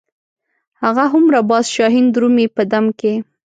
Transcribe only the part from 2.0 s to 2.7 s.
درومي په